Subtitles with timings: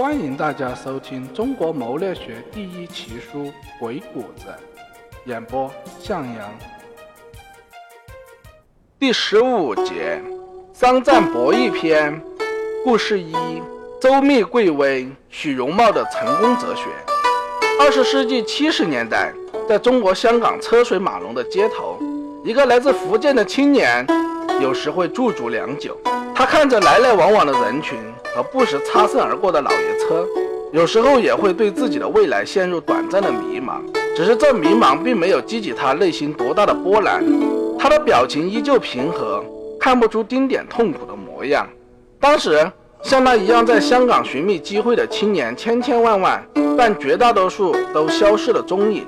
[0.00, 3.44] 欢迎大家收听中国谋略学第一奇书
[3.78, 4.46] 《鬼谷子》，
[5.26, 6.50] 演播向阳。
[8.98, 10.18] 第十五节，
[10.72, 12.18] 商战博弈篇，
[12.82, 13.34] 故事一：
[14.00, 16.84] 周密贵威，许荣茂的成功哲学。
[17.78, 19.30] 二十世纪七十年代，
[19.68, 21.98] 在中国香港车水马龙的街头，
[22.42, 24.06] 一个来自福建的青年，
[24.62, 25.94] 有时会驻足良久。
[26.40, 27.98] 他看着来来往往的人群
[28.34, 30.26] 和不时擦身而过的老爷车，
[30.72, 33.82] 有时候也会对自己的未来陷入短暂的迷茫。
[34.16, 37.22] 只是这迷茫并没有激起他内心多大的波澜，
[37.78, 39.44] 他的表情依旧平和，
[39.78, 41.68] 看不出丁点痛苦的模样。
[42.18, 42.66] 当时
[43.02, 46.42] 像他一样在香港寻觅机会的青年千千万万，
[46.74, 49.06] 但绝大多数都消失了踪影。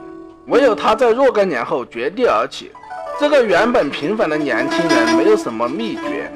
[0.49, 2.71] 唯有他在若干年后绝地而起。
[3.19, 6.31] 这个原本平凡的年轻人没有什么秘诀。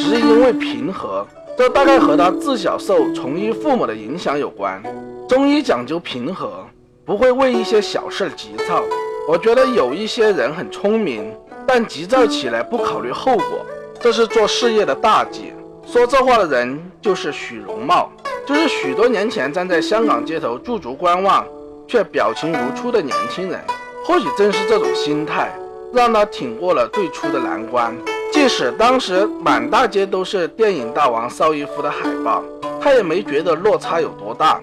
[0.00, 1.26] 只是因为平和，
[1.58, 4.82] 这大概和他自小受从医父母的影响有关。
[5.28, 6.64] 中医讲究平和，
[7.04, 8.82] 不会为一些小事急躁。
[9.28, 11.30] 我觉得有一些人很聪明，
[11.66, 13.66] 但急躁起来不考虑后果，
[14.00, 15.52] 这是做事业的大忌。
[15.86, 18.10] 说这话的人就是许荣茂，
[18.46, 21.46] 就是许多年前站在香港街头驻足观望，
[21.86, 23.60] 却表情如初的年轻人。
[24.06, 25.52] 或许正是这种心态，
[25.92, 27.94] 让他挺过了最初的难关。
[28.40, 32.42] 即使当时满大街都是电影大王邵逸夫的海报，
[32.80, 34.58] 他也没觉得落差有多大。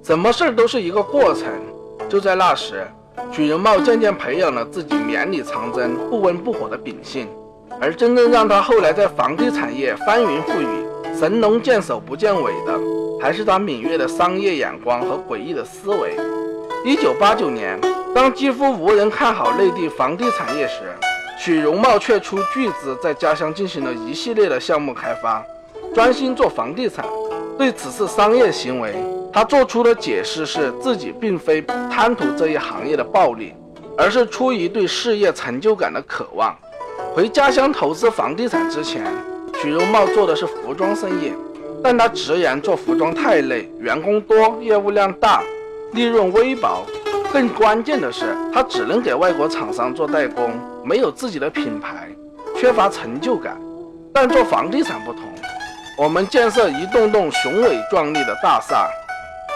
[0.00, 1.48] 什么事儿都是一个过程。
[2.08, 2.86] 就在那时，
[3.32, 7.26] 许荣茂渐渐培养了自己绵里藏针、不温不火的秉性。
[7.80, 12.78] 而真正让他后来在房地产业翻云覆雨、神龙见首不见尾的，
[13.20, 16.16] 还是他敏锐的商业眼光和诡异的思维。
[16.84, 17.76] 一九八九年，
[18.14, 20.82] 当几乎无人看好内地房地产业时，
[21.42, 25.42] 许荣茂却出巨资在家乡进行了一系列的项目开发，
[25.94, 27.02] 专心做房地产。
[27.56, 28.94] 对此次商业行为，
[29.32, 33.54] 他做出的解释是自己并非贪图这一行业的暴利，
[33.96, 36.54] 而是出于对事业成就感的渴望。
[37.14, 39.02] 回家乡投资房地产之前，
[39.62, 41.32] 许荣茂做的是服装生意，
[41.82, 45.42] 但他直言做服装太累，员工多，业务量大，
[45.94, 46.84] 利润微薄。
[47.32, 50.52] 更关键的是，他只能给外国厂商做代工，
[50.84, 52.08] 没有自己的品牌，
[52.56, 53.60] 缺乏成就感。
[54.12, 55.22] 但做房地产不同，
[55.96, 58.88] 我们建设一栋栋雄伟壮丽的大厦，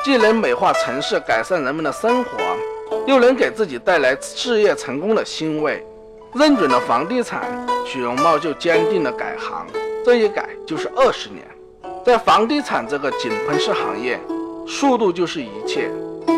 [0.05, 2.31] 既能美化城市，改善人们的生活，
[3.07, 5.85] 又能给自己带来事业成功的欣慰。
[6.35, 7.43] 认准了房地产，
[7.87, 9.67] 许荣茂就坚定了改行。
[10.05, 11.45] 这一改就是二十年。
[12.05, 14.21] 在房地产这个井喷式行业，
[14.67, 15.91] 速度就是一切。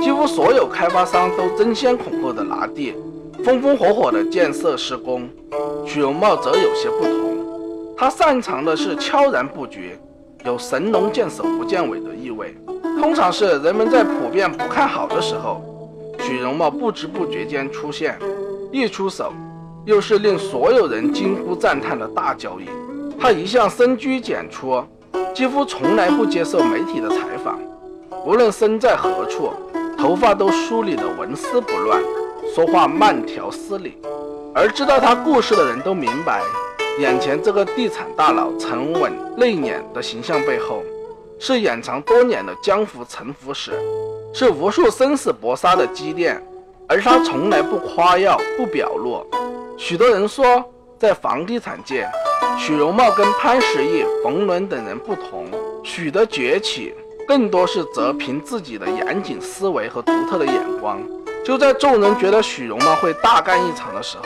[0.03, 2.95] 几乎所有开发商都争先恐后的拿地，
[3.47, 5.31] 风风火火的建设施工。
[5.87, 9.97] 许荣茂则有些不同，他擅长的是悄然布局，
[10.45, 12.57] 有神龙见首不见尾的意味。
[13.01, 15.63] 通常是人们在普遍不看好的时候，
[16.19, 18.19] 许荣茂不知不觉间出现，
[18.73, 19.33] 一出手，
[19.85, 22.65] 又是令所有人惊呼赞叹的大交易。
[23.17, 24.83] 他一向深居简出，
[25.33, 27.61] 几乎从来不接受媒体的采访，
[28.27, 29.53] 无论身在何处。
[29.97, 32.03] 头发都梳理得纹丝不乱，
[32.57, 33.99] 说话慢条斯理，
[34.55, 36.41] 而知道他故事的人都明白，
[36.99, 40.83] 眼前这个地产大佬沉稳内敛的形象背后，
[41.39, 43.73] 是掩藏多年的江湖沉浮史，
[44.33, 46.43] 是无数生死搏杀的积淀，
[46.89, 49.23] 而他从来不夸耀不表露。
[49.77, 50.65] 许多人说，
[50.99, 52.09] 在房地产界，
[52.59, 55.45] 许荣茂跟潘石屹、冯仑等人不同，
[55.85, 56.95] 许的崛起。
[57.29, 61.01] 更多是则凭自己的严谨思维和独特的眼光。
[61.47, 64.25] 就在众人觉得许荣茂会大干一场的时候，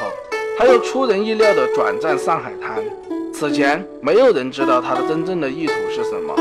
[0.58, 2.82] 他又出人意料地转战上海滩。
[3.30, 6.34] 此前没有人知道他的真正的意图是什么。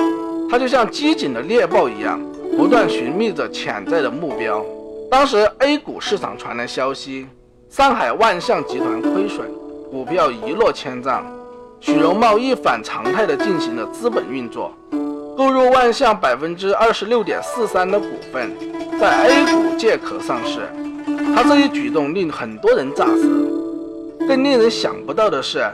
[0.49, 2.17] 他就像机警的猎豹一样，
[2.55, 4.65] 不断寻觅着潜在的目标。
[5.11, 7.27] 当时 A 股市场传来消息，
[7.69, 9.51] 上海万象集团亏损，
[9.91, 11.25] 股票一落千丈。
[11.81, 14.71] 许荣茂一反常态地进行了资本运作。
[15.39, 18.51] 购入万象百分之二十六点四三的股份，
[18.99, 20.59] 在 A 股借壳上市。
[21.33, 23.21] 他这一举动令很多人咋舌。
[24.27, 25.65] 更令人想不到的是，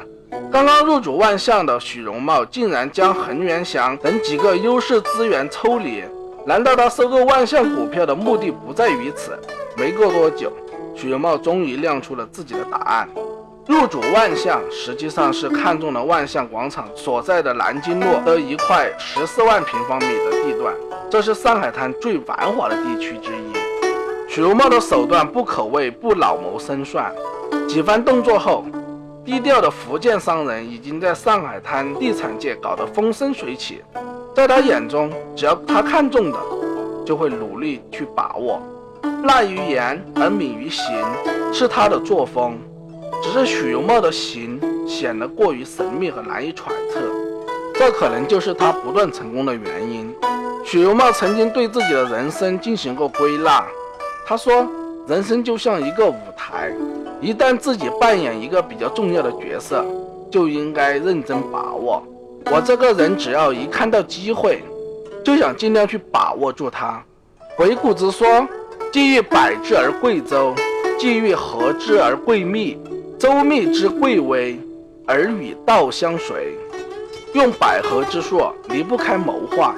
[0.52, 6.04] 刚刚入主万象的许荣茂竟然将恒源祥等几个优势资源抽离。
[6.46, 9.32] 难道他收购万象股票的目的不在于此？
[9.76, 10.54] 没过多久，
[10.94, 13.10] 许荣茂终于亮出了自己的答案。
[13.68, 20.72] 入主万象，实际上是看中了万象广场所在的南京路的一块十四万平方米的地段，
[21.10, 24.30] 这是上海滩最繁华的地区之一。
[24.30, 27.12] 许荣茂的手段不可谓不老谋深算，
[27.68, 28.64] 几番动作后，
[29.26, 33.82] 低调的福建商人已经在上海滩地产界搞得风生水起。
[34.36, 36.38] 在他眼中，只要他看中的，
[37.04, 38.62] 就会努力去把握。
[39.24, 40.86] 赖于言而敏于行，
[41.52, 42.56] 是他的作风。
[43.24, 47.00] 只是许荣茂的行显得过于神秘和难以揣测，
[47.74, 50.14] 这可能就是他不断成功的原因。
[50.64, 53.66] 许荣茂曾经对自己的人生进行过归纳，
[54.26, 54.68] 他说
[55.08, 56.72] ：“人生就像一个舞台，
[57.22, 59.86] 一旦自己扮演一个比较重要的角色，
[60.32, 62.04] 就应该认真把握。
[62.52, 64.64] 我这个人只要一看到机会，
[65.24, 67.04] 就想尽量去把握住它。
[67.56, 68.48] 鬼谷子说。”
[68.92, 70.56] 既欲百之而贵周，
[70.98, 72.80] 既欲和之而贵密。
[73.26, 74.56] 周密之贵微，
[75.08, 76.56] 而与道相随。
[77.34, 78.40] 用百合之术，
[78.70, 79.74] 离不开谋划。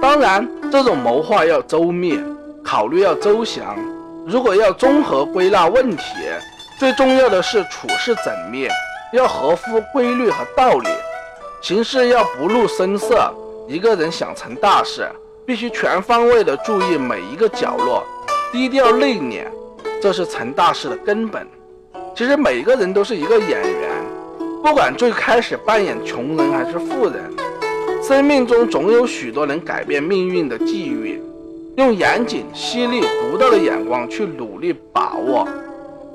[0.00, 2.20] 当然，这种谋划要周密，
[2.62, 3.76] 考虑要周详。
[4.24, 6.04] 如果要综合归纳问题，
[6.78, 8.68] 最重要的是处事缜密，
[9.12, 10.88] 要合乎规律和道理，
[11.60, 13.34] 行事要不露声色。
[13.66, 15.08] 一个人想成大事，
[15.44, 18.04] 必须全方位的注意每一个角落。
[18.52, 19.46] 低调内敛，
[20.00, 21.44] 这是成大事的根本。
[22.14, 23.90] 其实每个人都是一个演员，
[24.62, 27.22] 不管最开始扮演穷人还是富人，
[28.02, 31.22] 生命中总有许多能改变命运的际遇。
[31.76, 35.48] 用严谨、犀利、独到的眼光去努力把握，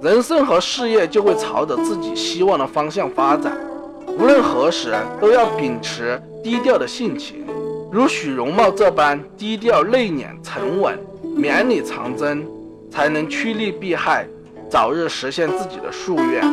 [0.03, 3.57] 人生和事业就会朝着自己希望的方向发展。
[4.05, 7.43] 无论何时，都要秉持低调的性情，
[7.91, 10.95] 如许荣茂这般低调、内敛、沉稳。
[11.35, 12.45] 绵里藏针，
[12.91, 14.27] 才能趋利避害，
[14.69, 16.43] 早日实现自己的夙愿。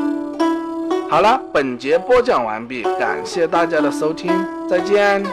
[1.10, 4.32] 好了，本节播讲完毕，感谢大家的收听，
[4.68, 5.24] 再见。